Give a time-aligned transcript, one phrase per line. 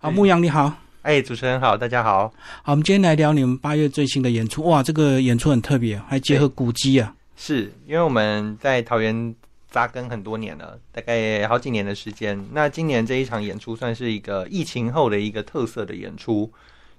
[0.00, 0.72] 好，牧羊你好，
[1.02, 2.32] 哎，主持人好，大家好。
[2.62, 4.62] 好，我们今天来聊你们八月最新的演出。
[4.62, 7.12] 哇，这个演出很特别，还结合古迹啊。
[7.36, 9.34] 是因为我们在桃园
[9.68, 12.40] 扎根很多年了，大概好几年的时间。
[12.52, 16.48] 那今年这一场演出算是一个疫情后的一个特色的演出，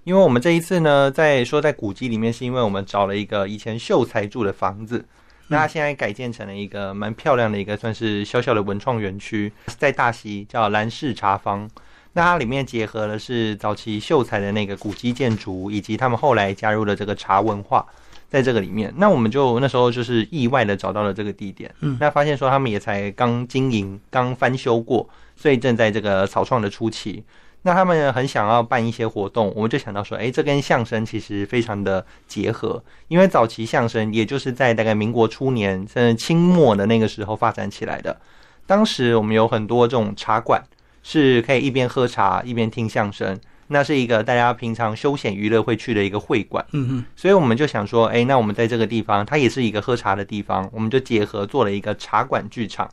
[0.03, 5.05] 因为我们这一次呢，在说在古迹里面，是因为我们找了一个以前秀才住的房子，
[5.47, 11.69] 那它现在改建成了一个蛮漂亮的一个算是小小的文创园区，在大溪叫蓝氏茶坊。
[12.13, 17.85] 那它里面结合的是早期秀才的那个古迹建筑，以及他们后来加入了这个茶文化，
[18.27, 18.91] 在这个里面。
[18.97, 27.23] 那我们就那时候就是意外的找到了这个地点，嗯，那发现说他们也才刚经营、刚翻修过，所以正在这个草创的初期。
[27.61, 38.19] 那他们很想要办一些活动，我们就想到说，哎，这跟相声其实非常的结合，因为早期相声也就是在大概民国初年甚至清末的那个时候发展起来的。
[38.65, 40.63] 当时我们有很多这种茶馆。
[41.03, 46.65] 是可以一边喝茶一边听相声，那是一个大家平常休闲娱乐会去的一个会馆。
[46.71, 52.89] 嗯嗯，所以我们就想说，哎，那我们在这个地方，它也是一个喝茶的地方，我们就结合做了一个茶馆剧场。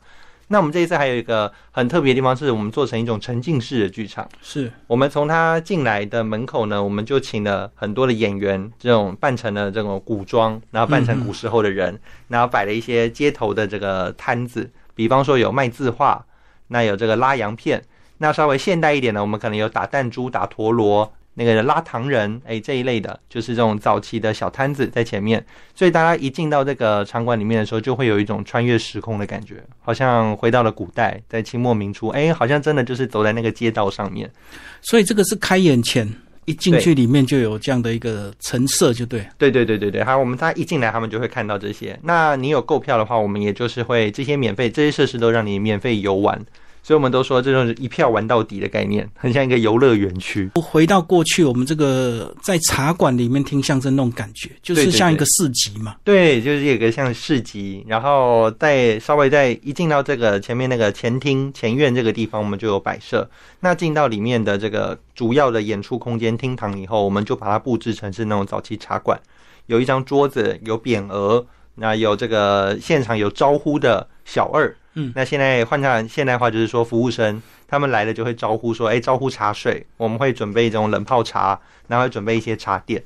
[0.49, 4.25] 那我们这一次还有一个很特别的地方，是我们做成一种沉浸式的剧场。
[4.41, 16.25] 是我们从他进来的门口呢，我们就请了很多的演员，这种扮成了这种古装，然后扮成古时候的人，然后摆了一些街头的这个摊子，比方说有卖字画，
[16.69, 17.83] 那有这个拉洋片。
[18.17, 25.45] 那稍微现代一点的，我们可能有打弹珠、打陀螺，那个拉糖人，哎，这一类的，就是这种早期的小摊子在前面。
[25.75, 34.27] 所以大家一进到这个场馆里面的时候，就会有一种穿越时空的感觉，好像回到了古代，在清末明初，哎，好像真的就是走在那个街道上面。
[34.81, 36.11] 所以这个是开眼前
[36.45, 39.23] 一进去里面就有这样的一个陈设，就对。
[39.37, 41.99] 对对对对对，好，我们大家一进来，他们就会看到这些。
[42.01, 46.43] 那你有购票的话，我们也就是会这些免费，这些设施都让你免费游玩。
[46.87, 50.49] 所以我们都说这种一票玩到底的概念，很像一个游乐园区。
[50.55, 55.97] 回到过去，我们这个在茶馆里面听相声那种感觉，就是像一个市集嘛。
[56.05, 63.29] 对，就是有个像市集，然后再稍微再一进到这个前面那个前厅前院这个地方，我们就有摆设。
[63.59, 69.19] 那进到里面的这个主要的演出空间厅堂以后，我们就把它布置成是那种早期茶馆，
[69.65, 71.45] 有一张桌子，有匾额，
[71.77, 74.75] 那有这个现场有招呼的小二。
[74.95, 83.03] 嗯，那现在换成现代化，就是说服务生他们来了就会招呼说，哎，招呼茶水，我们会准备这种冷泡茶，然后准备一些茶点。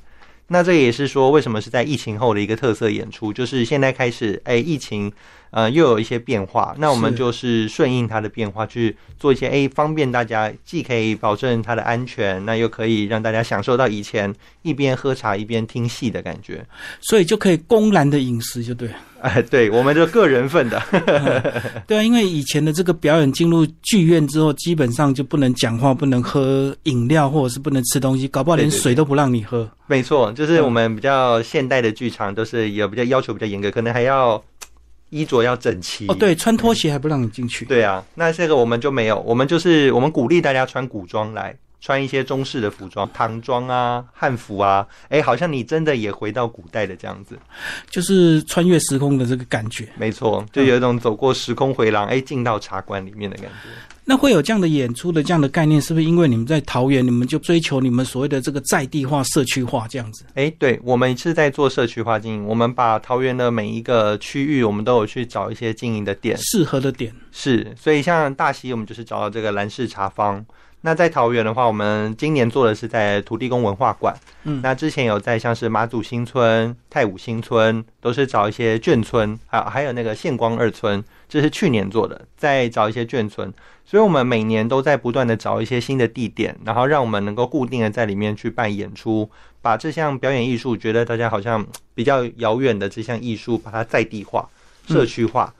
[0.48, 5.12] 那这也是说，为什么是在疫情后的一个特色演出，就是现在开始，哎，疫情。
[5.52, 16.64] 呃，又有一些变化，那我们就是顺应它的变化去做一些，哎，方便大家，既可以保证它的安全，那又可以让大家享受到以前一边喝茶一边听戏的感觉，
[17.02, 18.88] 所以就可以公然的饮食，就对。
[19.20, 20.82] 哎， 对，我们就个人份的。
[21.86, 29.70] 对啊，因为以前的这个表演进入剧院之后，基本上就不能讲话，不能喝饮料，或者是不能吃东西，搞不好连水都不让你喝。
[29.86, 34.42] 没错，就是我们比较现代的剧场，都是有比较要求比较严格，可能还要。
[35.12, 37.66] 衣着要整齐哦，对，穿拖鞋还不让你进去。
[37.66, 47.38] 对啊，那这个我们就没有，我们就是我们鼓励大家穿古装来，穿一些中式的服装，唐装啊、汉服啊，哎，好像你真的也回到古代的这样子，
[47.90, 49.86] 就是穿越时空的这个感觉。
[49.96, 53.68] 没错，就有一种走过时空回廊，哎，进到茶馆里面的感觉。
[54.04, 60.24] 那会有这样的演出的这样的概念，是不是因为你们在桃园，你们就追求你们所谓的这个在地化、社区化这样子？
[60.34, 67.72] 哎，对，我们是在做社区化经营，我们把桃园的每一个区域，我们都有去找一些经营的点，适合的点是。
[67.78, 70.44] 所以像大溪，我们就是找到这个兰氏茶坊。
[70.84, 74.12] 那在桃园的话，我们今年做的是在土地公文化馆。
[74.42, 81.00] 嗯，那之前有在像是马祖新村、太武新村，都是找一些眷村，还还有那个县光二村，
[81.32, 83.50] 这是去年做的，再找一些眷村。
[83.86, 89.26] 所以，我们每年都在不断的找一些新的地点，然后让我们能够固定的在里面去办演出，
[89.62, 94.46] 把这项表演艺术，觉得大家好像比较遥远的这项艺术，把它在地化、
[94.86, 95.50] 社区化。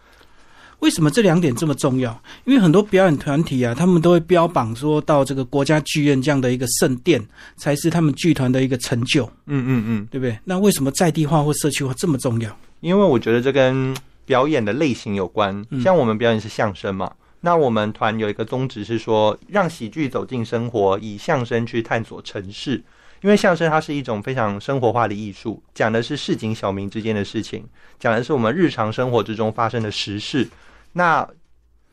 [0.80, 2.22] 为什么这两点这么重要？
[2.44, 9.24] 因为很多表演团体啊，他们都会标榜说到这个国家剧院这样的一个圣殿，才是他们剧团的一个成就。
[9.46, 10.38] 嗯嗯嗯，对不对？
[10.44, 12.54] 那为什么在地化或社区化这么重要？
[12.80, 15.64] 因为我觉得这跟表演的类型有关。
[15.82, 22.82] 像我们表演是相声嘛，那我们团有一个宗旨是说，让喜剧走进生活，以相声去探索城市。
[23.22, 27.64] 因为相声它是一种非常生活化的艺术，讲的是市井小民之间的事情，
[28.00, 30.48] 讲的是我们日常生活之中发生的实事。
[30.94, 31.28] 那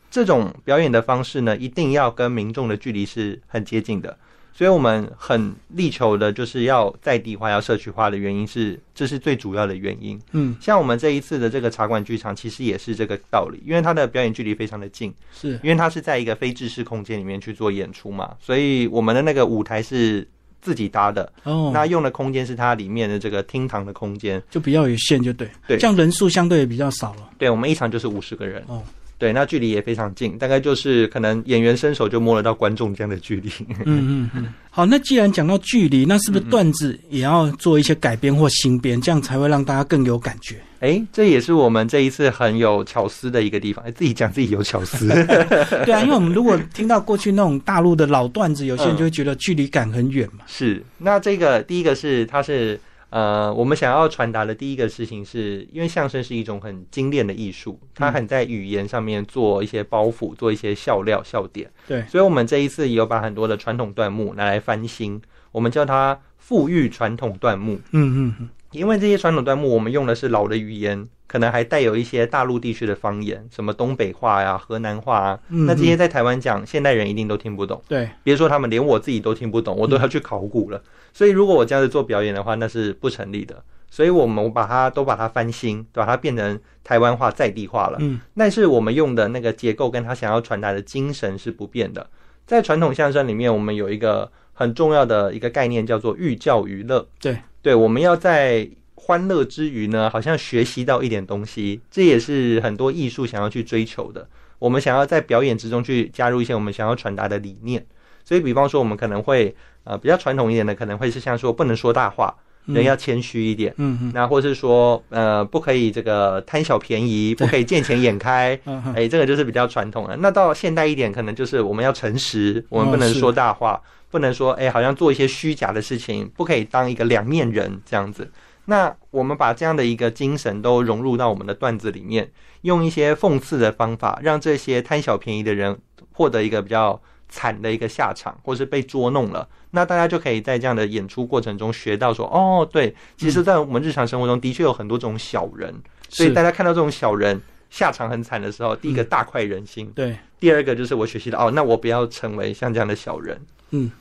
[0.09, 4.17] 这种表演的方式呢，一定要跟民众的距离是很接近的，
[4.59, 10.19] 所以我们很力求的就是要在地化、要社区化的原因是，这是最主要的原因。
[10.33, 20.27] 嗯，像我们这一次的这个茶馆剧场，其实也是这个道理，因为它的表演距离非常的近，是因为它是在一个非制式空间里面去做演出嘛，所以我们的那个舞台是
[20.61, 21.31] 自己搭的。
[21.45, 27.29] 哦，那用的空间是它里面的这个厅堂的空间，就比较有限，就对，对，这样人数相对也比较少了。
[27.37, 28.61] 对，我们一场就是五十个人。
[28.67, 28.83] 哦。
[29.19, 33.51] 对，那距离也非常近，大概就是可能演员伸手就摸得到观众这样的距离。
[33.85, 34.53] 嗯嗯嗯。
[34.71, 40.55] 好，那既然讲到距离，那是不是段子也要做一些改编或新编，这样才会让大家更有感觉？
[40.79, 43.83] 哎，这也是我们这一次很有巧思的一个地方。
[43.83, 45.09] 哎，自己讲自己有巧思。
[45.85, 50.45] 对啊，因为我们如果听到过去那种大陆的老段子，有些人就会觉得距离感很远嘛。
[50.47, 52.79] 是，那这个第一个是它是。
[53.09, 61.71] 呃，我们想要传达的第一个事情是，因为相声是一种很精炼的艺术，它很在语言上面做一些包袱，做一些笑料、笑点。
[61.87, 65.19] 对，所以我们这一次也有把很多的传统段目拿来翻新，
[65.51, 67.79] 我们叫它富裕传统段目。
[67.91, 75.39] 嗯嗯嗯，因为这些传统段目，我们用的是老的语言，可能还带有一些大陆地区的方言，什么东北话呀、河南话啊。
[75.47, 77.81] 那这些在台湾讲，现代人一定都听不懂。
[77.87, 80.81] 对，别说他们，连我自己都听不懂，我都要去考古了。
[81.13, 83.63] 所以，如果我这样子做表演的话，那是不成立的。
[83.91, 87.97] 所以我们把它都把它翻新，把它变成台湾话、在地化了。
[87.99, 92.07] 嗯，但是我们用的那个结构跟他想要传达的精神是不变的。
[92.45, 97.07] 在传统相声里面，我们有一个很重要的一个概念，叫做寓教于乐。
[97.19, 104.27] 对，对，我们要在欢乐之余呢，好像学习到一点东西，这也是很多艺术想要去追求的。
[104.57, 107.85] 我们想要在表演之中去加入一些我们想要传达的理念。
[108.23, 109.55] 所以，比方说，我们可能会。
[109.85, 112.35] 呃，比较传统一点的，可能会是像说不能说大话，
[112.65, 113.73] 人要谦虚一点。
[113.77, 114.11] 嗯嗯。
[114.13, 118.59] 那或是说，呃，不可以这个贪小便宜，不可以见钱眼开。
[118.95, 120.15] 哎，这个就是比较传统的。
[120.17, 128.31] 那到现代一点，可能就是我们要诚实，我们不能说大话，不能说哎，好像做一些虚假的事情，不可以当一个两面人这样子。
[128.65, 132.29] 那我们把这样的一个精神都融入到我们的段子里面，
[132.61, 135.77] 用一些讽刺的方法，让这些贪小便宜的人
[136.11, 137.01] 获得一个比较。
[137.29, 145.73] 惨的一个下场，或是被捉弄了，那大家就可以在这样的演出过程中学到说，哦，对，其实，在我们日常生活中的确有很多种小人，
[146.09, 147.39] 所以大家看到这种小人
[147.69, 153.39] 下场很惨的时候，第一个大快人心，对，第二个就是我学习的，哦，那我不要成为像这样的小人，
[153.71, 153.91] 嗯。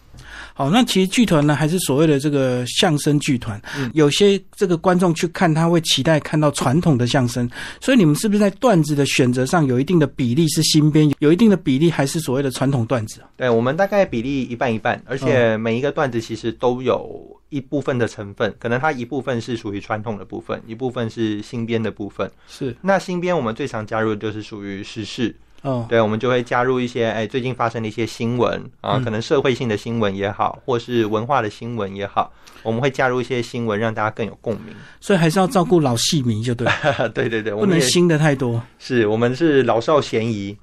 [0.55, 3.61] 好，那其实剧团呢，还是所谓的这个相声剧团。
[3.77, 7.49] 嗯，有些这个观众去看，他会期待看到传统的相声。
[7.81, 13.21] 所以你们是不是在段子的选择上有一定的比例是新编，有一定的比例还是所谓的传统段子？
[13.37, 22.31] 对，我们大概比例一半一半，而且每一个段子其实都有一部分的成分，可能它一部分是属于传统的部分，一部分是新编的部分。
[22.49, 25.35] 是，那新编我们最常加入的就是属于时事。
[25.63, 32.33] 哦，对，我们就会加入一些哎，最近发生的一些新闻啊，可能社会性的新闻也好，或是文化的新闻也好，
[32.63, 34.73] 我们会加入一些新闻，让大家更有共鸣。
[35.01, 36.69] 所以还是要照顾老戏迷，就 对。
[37.13, 38.63] 对对对，不能新的太多。
[38.79, 40.57] 是我们是老少咸宜。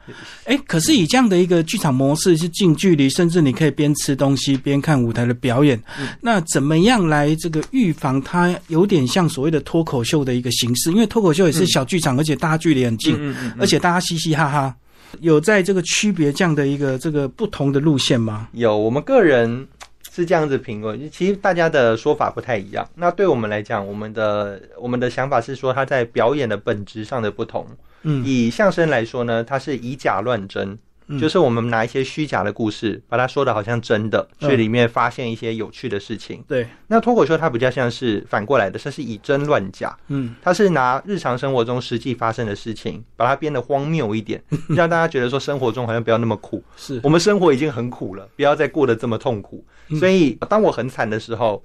[0.45, 5.77] 哎，可是以这样的一个剧场模式，是近距离，甚至你可以边吃东西边看舞台的表演。
[6.21, 10.89] 那怎么样来这个预防它有点像所谓的脱口秀的一个形式？
[10.91, 14.74] 因为脱口秀也是小剧场，而且大家距离很近，而且大家嘻嘻哈哈。
[15.21, 18.47] 有在这个区别这样的一个这个不同的路线吗？
[18.53, 19.68] 有，我们个人
[20.12, 22.88] 是这样子评论，其实大家的说法不太一样。
[22.95, 27.68] 那对我们来讲，我们的我们的想法是说，他在表演的本质上的不同。
[28.03, 30.77] 嗯，以相声来说呢，它是以假乱真。
[31.19, 36.44] 就是我们拿一些虚假的故事，把它说的好像真的，去里面发现一些有趣的事情。
[36.48, 39.96] 对，那脱口秀它比较像是反过来的，它是以真乱假。
[40.08, 46.63] 嗯，它是拿日常生活中实际发生的事情，把它编得荒谬一点， 让大家觉得说生活中好像不要那么苦。
[46.75, 49.63] 是我们生活已经很苦了，不要再过得这么痛苦。
[50.00, 51.63] 所以当我很惨的时候。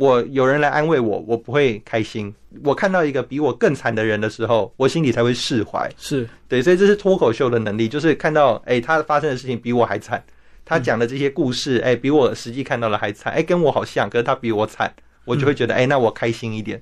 [0.00, 2.34] 我有人来安慰我，我不会开心。
[2.64, 5.86] 我看到一个比我更惨的人的时候，我心里才会释怀。
[5.98, 10.24] 是对，所以这是脱口秀的能力，就是看到哎，他发生的事情比我还惨，
[10.64, 14.90] 他讲的这些故事哎，比我实际看到的还惨，哎，跟我好像，可是他比我惨，
[15.26, 16.80] 我就会觉得哎，那我开心一点。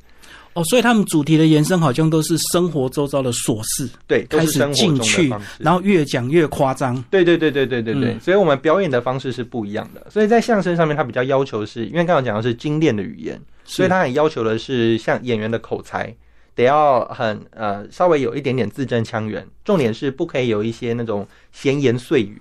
[0.58, 7.00] 哦，所以他们主题的延伸好像都是生活周遭的琐事，对，开始进去，然后越讲越夸张。
[7.10, 10.04] 对对对对对对对，所以我们表演的方式是不一样的。
[10.10, 16.12] 所以在相声上面，它比较要求是因为刚刚讲的是精炼的语言，所以它很要求的是像演员的口才
[16.56, 22.36] 得要很呃稍微有一点点字正腔圆，重点是不可以有一些那种闲言碎语。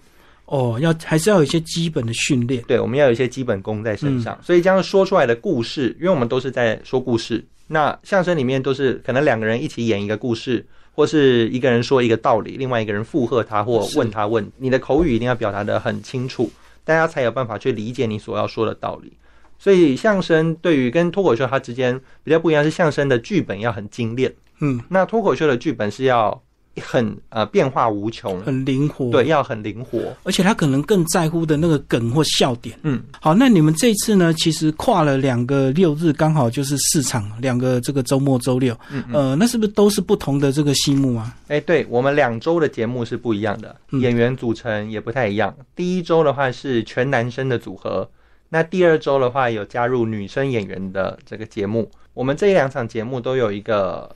[0.45, 2.63] 哦，要还是要有一些基本的训练。
[2.67, 7.45] 对，我们要有一些基本功在身上，所以这样说出来的故事，因为我们都是在说故事。
[7.67, 16.49] 那相声里面都是可能两个人一起演一个故事，或是一个人说一个道理，另外一个人附和他或问他问，你的口语一定要表达的很清楚。
[16.83, 19.13] 大家才有办法去理解你所要说的道理。
[19.59, 26.41] 所以相声对于跟脱口秀它之间比较不一样，是相声的剧本要很精炼，嗯，那脱口秀的剧本是要。
[26.79, 32.77] 很呃变化无穷，很灵活，对，要很灵活，而且他可能更在乎的那个梗或笑点。
[32.83, 38.77] 嗯，好，那你们这次呢，其实跨了两个六日，刚好就是四场，两个这个周末周六。
[38.91, 41.35] 嗯，呃，那是不是都是不同的这个戏目啊？
[41.47, 45.55] 哎，对我们两周的节目是不一样的，演员组成也不太一样。
[45.75, 48.09] 第一周的话是全男生的组合，
[48.49, 51.89] 那第二周的话有加入女生演员的这个节目。
[52.13, 54.15] 我们这两场节目都有一个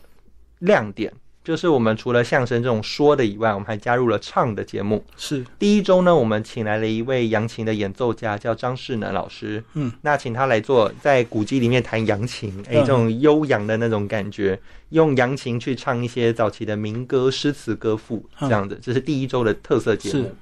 [0.60, 1.12] 亮点。
[1.44, 5.04] 就是我们除了相声这种说的以外，我们还加入了唱的节目。
[5.18, 9.64] 是第一周呢，我们请来了一位扬琴的演奏家，叫张世能老师。
[9.74, 20.36] 嗯，那请他来做在古籍里面弹扬琴，哎，这种悠扬的那种感觉，用扬琴去唱一些早期的民歌、诗词歌赋，这样子，这是第一周的特色节目。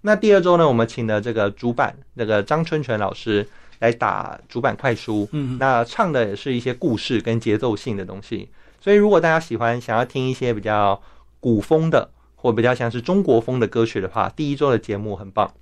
[0.00, 3.46] 那第二周呢，我们请了这个主板那个张春泉老师
[3.80, 5.28] 来打主板快书。
[5.32, 8.48] 嗯，那唱的也是一些故事跟节奏性的东西。
[8.86, 11.02] 所以，如果大家喜欢想要听一些比较
[11.40, 15.52] 古风的，或比较像是中国风的歌曲的话，第一周的节目很棒。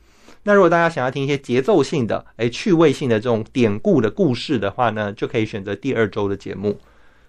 [0.42, 6.78] 那如果大家想要听一些节奏性的、哎趣味性的这种典故的故事的话呢，就可以选择第二周的节目。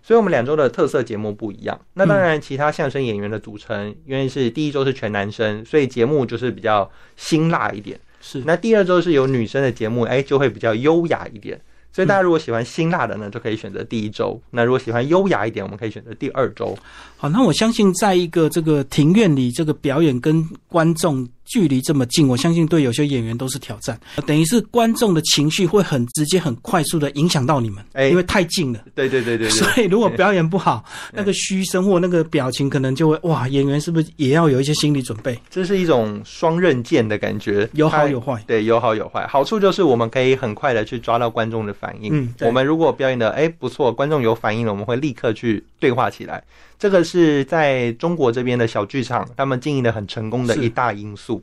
[0.04, 1.80] 所以，我们两周的特色节目不一样。
[1.94, 7.98] 那当然，其他相声演员的组成，因为是第一周是全男生，所以节目就是比较辛辣一点。
[8.20, 8.44] 是。
[8.46, 11.62] 那第二周是有女生的节目，哎，就会比较优雅一点。
[11.96, 16.78] 所以大家如果喜欢辛辣的呢，就可以选择第一周；那如果喜欢优雅一点，我们可以选择第二周。
[17.16, 21.26] 好，那我相信在一个这个庭院里，这个表演跟观众。
[21.46, 24.00] 距离这么近，我相信对有些演员都是挑战。
[24.26, 28.80] 等于是观众的情绪会很直接、很快速的影响到你们，哎，因为太近了。
[28.94, 29.50] 对对对对。
[29.56, 30.84] 所以如果表演不好，
[31.14, 35.40] 那个嘘声或那个表情，可能就会哇，演员是不是也要有一些心理准备？
[35.50, 38.44] 这是一种双刃剑的感觉，有好有坏。
[38.48, 39.26] 对，有好有坏。
[39.28, 42.10] 好处就是我们可以很快的去抓到观众的反应。
[42.14, 46.44] 嗯，我们如果表演的哎不错，观众有反应了，我们会立刻去对话起来。
[46.78, 51.35] 这个是在中国这边的小剧场，他们经营的很成功的一大因素，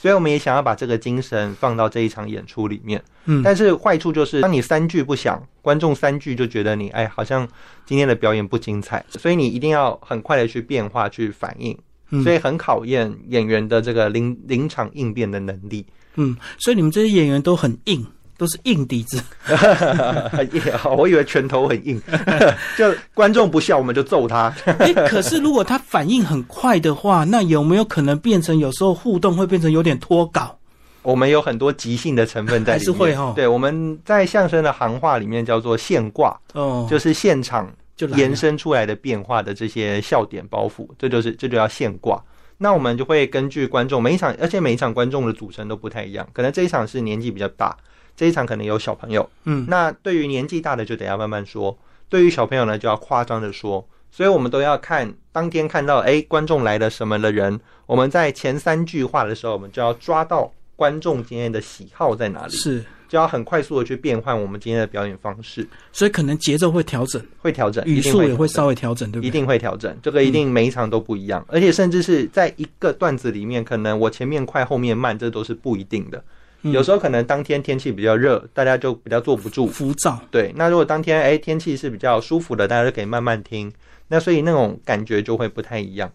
[0.00, 3.02] 所以我们也想要把这个精神放到这一场演出里面。
[3.24, 7.46] 嗯，但是坏处就是，当你三句不响，观众三句就觉得你哎，好像
[7.84, 11.76] 今天的表演不精彩，所以你一定要很快的去变化、去反应，
[12.22, 15.84] 所以很考验演员的这个临临场应变的能力。
[16.14, 18.06] 嗯，所以你们这些演员都很硬。
[18.38, 20.62] 都是硬底子， 很硬。
[20.96, 22.00] 我以为拳头很硬，
[22.78, 24.54] 就观众不笑，我们就揍他。
[24.64, 30.56] 哎，可是如果他反应很快的话，那有没有可能变成有时候互动会变成有点脱稿？
[31.02, 33.32] 我们有很多即兴的成分在里面，还是会哈？
[33.34, 42.22] 对，我们在相声的行话里面叫做现挂，哦，就是现场就延伸出来的变化的这些笑点包袱，这就是这就叫现挂。
[42.58, 47.74] 那我们就会根据观众每一场，而且每一场观众的组成都不太一样，可能这一场是年纪比较大。
[48.18, 62.84] 这一场可能有小朋友，嗯，那对于年纪大的就得要慢慢说，对于小朋友呢就要夸张的说，所以我们都要看当天看到哎观众来了什么的人，我们在前三句话的时候，我们就要抓到观众今天的喜好在哪里，是。
[63.08, 69.28] 就要很快速的去变换我们今天的表演方式，所以可能节奏会调整，会调整，语速也会稍微调整，对不对？
[69.28, 76.22] 一定会调整，这个一定每一场都不一样，而且甚至是在一个段子里面，可能我前面快后面慢，这都是不一定的。
[76.62, 80.20] 有时候可能当天天气比较热，大家就比较坐不住，浮躁。
[80.30, 83.72] 对，那如果当天哎天气是比较舒服的，大家就可以慢慢听。
[84.10, 86.10] 那所以那种感觉就会不太一样。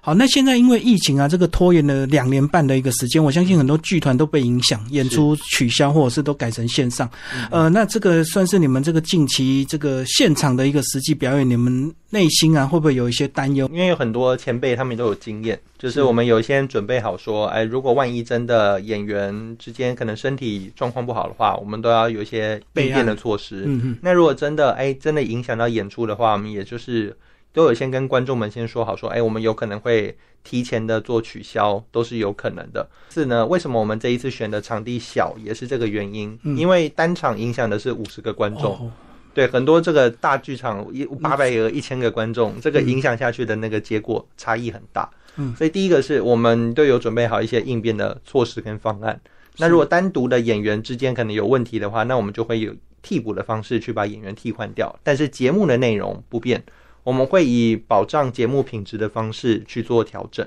[0.00, 7.08] 好，那现在因为疫情啊，这个拖延了两年半的一个时间，我相信很多剧团都被影响，演出取消或者是都改成线上。
[7.52, 13.68] 呃，那这个算是你们这个近期这个现场的一个实际表演，你们内心啊会不会有一些担忧？
[13.72, 23.64] 因为有很多前辈他们都有经验，就是我们有一些人准备好说，哎，如果万一真的演员之间可能身体状况不好的话，我们都要有一些应变的措施。
[23.66, 23.98] 嗯嗯。
[24.02, 27.16] 那如果真的哎真的影响到演出的话，我们也就是。
[27.50, 32.88] 都有先跟观众们先说好，说，哎，我们有可能会提前的做取消，都是有可能的。
[33.08, 36.38] 是呢，为什么我们这一次选的场地小，也是这个原因。
[36.56, 38.92] 因为单场影响的是五十个观众，
[39.38, 45.08] 对，很多这个大剧场一八百个、一千个观众，这个影响下去的那个结果差异很大。
[45.36, 49.20] 嗯，所以第一个是我们都有准备好一些应变的措施跟方案。
[49.58, 56.60] 那如果单独的演员之间可能有问题的话，那我们就会有替补的方式去把演员替换掉，但是节目的内容不变。
[57.04, 60.44] 我们会以保障节目品质的方式去做调整，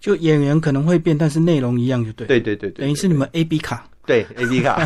[0.00, 2.26] 就演员可能会变，但是内容一样就对。
[2.26, 3.86] 对对对对，等于是你们 A B 卡。
[4.04, 4.82] 对 A B 卡。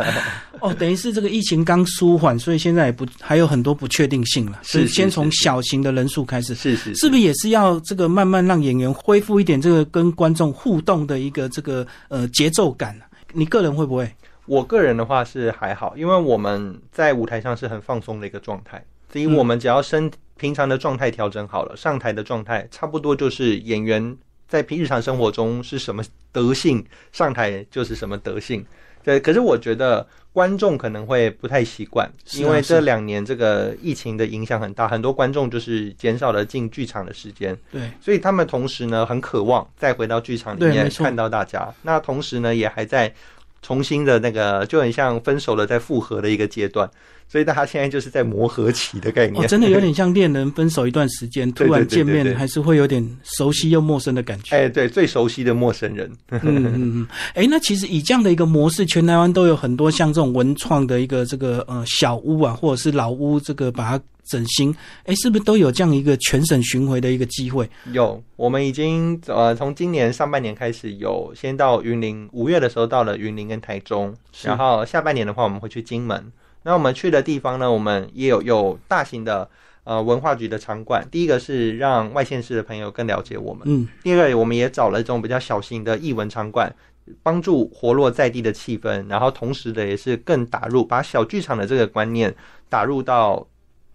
[0.60, 4.60] 哦，等于是这个疫情刚舒缓，所以现在也不还有很多不确定性了。
[4.62, 6.54] 是先从小型的人数开始。
[6.54, 6.94] 是是。
[6.94, 12.98] 是不是也是要这个慢慢让演员恢复一点这个跟观众互动的一个这个呃节奏感？
[13.32, 14.10] 你个人会不会？
[14.46, 24.16] 我个人的话是还好，因为我们在舞台上是很放松的一个状态，所以我们只要身平常的状态调整好了，上台的状态差不多就是演员
[24.48, 28.64] 在平日常生活中是什么德性，上台就是什么德性。
[29.02, 37.56] 对，可是我觉得观众可能会不太习惯，因为这两年这个疫情的影响很大，很多观众就是减少了进剧场的时间。
[37.70, 41.72] 对，所以他们同时呢很渴望再回到剧场里面看到大家。
[41.82, 43.14] 那同时呢也还在。
[43.64, 46.88] 重新的那个就很像分手了再复合的一个阶段，
[47.26, 49.42] 所以大家现在就是在磨合期的概念。
[49.42, 54.54] 哦，真的有点像恋人分手一段时间， 突然见面还是会有点熟悉又陌生的感觉。
[54.54, 56.10] 哎，对，最熟悉的陌生人。
[56.28, 57.06] 嗯嗯嗯。
[57.32, 64.04] 哎，那其实以这样的一个模式，全台湾都有很多像这种文创的一个这个呃小屋啊，或者是老屋，这个把它。
[64.24, 67.68] 整新，哎，是不是都有这样一个全省巡回的一个机会？
[67.92, 76.32] 有，我们已经呃从今年上半年开始有，先到云林，五月的时候到了云林跟台中，然后下半年的话我们会去金门。
[76.62, 79.48] 那我们去的地方呢，我们也有有大型的
[79.84, 81.06] 呃文化局的场馆。
[81.10, 86.74] 第一个是让外县市的朋友更了解我们，嗯，第二个我们也找了这种比较小型的艺文场馆，
[87.22, 92.34] 帮助活络在地的气氛，然后同时的也是更打入把小剧场的这个观念
[92.68, 93.46] 打入到。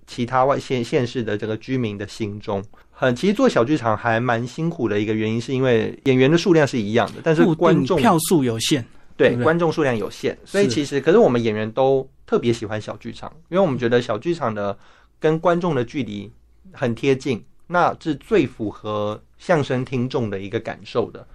[0.10, 8.84] 其他外县县市的这个居民的心中，很其实做小剧场还蛮辛苦的一个原因，是因为演员的数量是一样的，但是观众票数有限，
[9.16, 14.76] 对观众数量有限，所以其实可是我们演员都特别喜欢小剧场，因为我们觉得小剧场的
[15.20, 16.32] 跟观众的距离
[16.72, 21.28] 很贴近，那是最符合相声听众的一个感受的。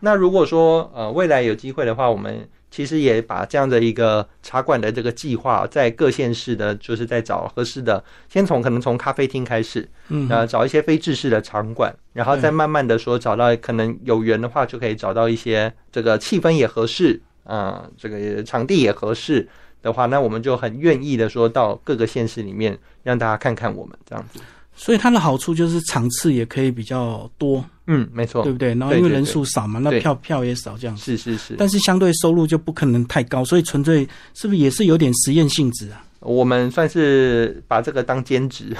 [0.00, 2.48] 那如果说呃未来有机会的话，我们。
[2.76, 19.48] 其实也把这样的一个茶馆的这个计划，在各县市的，就是在找合适的，先从可能从咖啡厅开始，嗯，呃，找一些非制式的场馆，然后再慢慢的说找到可能有缘的话，就可以找到一些这个气氛也合适，啊，这个场地也合适
[19.80, 24.38] 的话，那我们就很愿意的说到各个县市里面，让大家看看我们这样子。
[24.76, 28.74] 所以它的好处就是场次也可以比较多，嗯，没错，对不对？
[28.74, 31.54] 然后因为人数少嘛，那票票也少，这样是是是。
[31.56, 36.04] 但是相对收入就不可能太高，所以纯粹是不是也是有点实验性质啊？
[36.26, 38.74] 我们算是把这个当兼职，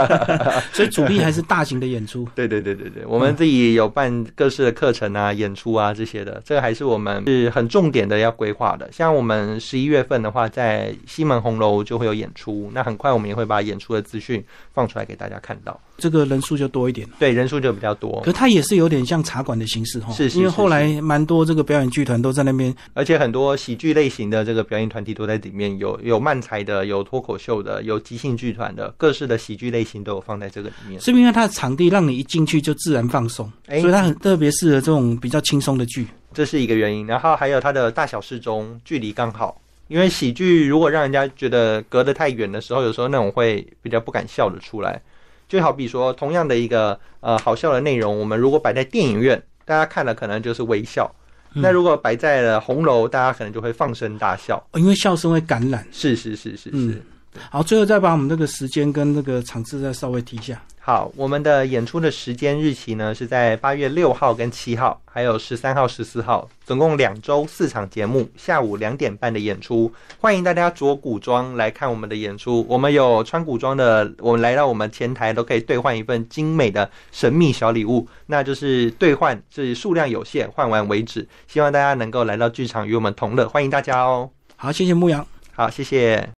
[0.72, 2.26] 所以主力还是大型的演出。
[2.34, 8.88] 对对对对对，我们自己有办各式的课程啊、演出啊这些的，这个还是我们是很重点的要规划的。
[8.90, 15.78] 像我们十一月份的话，在西门红楼就会有演出，那很快我们也会把演出的资讯放出来给大家看到。
[15.98, 18.22] 这个人数就多一点，对，人数就比较多。
[18.24, 31.00] 可它也是有点像茶馆的形式哈，是，因为后来蛮多这个表演剧团都在那边，而且很多喜剧类型的这个表演团体都在里面，有有漫才的，有脱口秀的，有即兴剧团的，各式的喜剧类型都有放在这个里面。
[31.00, 37.04] 是不是因为它的场地让你一进去就自然放松，所以它很特别适合这种比较轻松的剧，这是一个原因。
[37.08, 39.60] 然后还有它的大小适中，距离刚好。
[39.88, 45.00] 因为喜剧如果让人家觉得隔得太远的时候，有时候那种会比较不敢笑得出来。
[45.48, 51.10] 就好比说，同样的一个呃好笑的内容，我们如果摆在电影院，大家看了可能就是微笑；
[51.54, 55.86] 那如果摆在了红楼，大家可能就会放声大笑，因为笑声会感染。
[55.90, 57.02] 是是是是是。
[57.50, 60.60] 好，最后再把我们这个时间跟那个场次再稍微提一下。
[60.80, 69.92] 好，我们的演出的时间日期呢是在八月六号跟七号，还有十三号、十四号，总共两周四场节目，下午两点半的演出。
[70.18, 72.64] 欢迎大家着古装来看我们的演出。
[72.66, 81.28] 我们有穿古装的，我们来到我们前台都可以兑换一份精美的神秘小礼物，那就是兑换是数量有限，换完为止。
[81.46, 84.30] 希望大家能够来到剧场与我们同乐，欢迎大家哦。
[84.56, 85.24] 好，谢谢牧羊。
[85.54, 86.30] 好，谢谢。